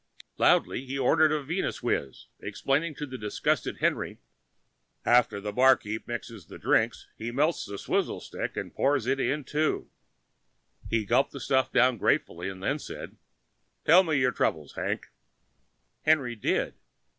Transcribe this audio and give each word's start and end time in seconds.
Loudly 0.39 0.83
he 0.83 0.97
ordered 0.97 1.31
a 1.31 1.43
Venuswiz, 1.43 2.25
explaining 2.39 2.95
to 2.95 3.03
a 3.03 3.17
disgusted 3.19 3.77
Henry, 3.81 4.17
"After 5.05 5.39
the 5.39 5.53
barkeep 5.53 6.07
mixes 6.07 6.47
the 6.47 6.57
drink 6.57 6.93
he 7.19 7.29
melts 7.29 7.67
the 7.67 7.77
swizzle 7.77 8.19
stick 8.19 8.57
and 8.57 8.73
pours 8.73 9.03
that 9.05 9.19
in, 9.19 9.43
too." 9.43 9.91
He 10.89 11.05
gulped 11.05 11.33
the 11.33 11.39
stuff 11.39 11.71
down 11.71 11.97
gratefully, 11.99 12.51
then 12.51 12.79
said, 12.79 13.15
"Tell 13.85 14.01
me 14.01 14.17
your 14.17 14.31
troubles, 14.31 14.73
Hank." 14.73 15.11
Henry 16.01 16.35
did. 16.35 16.73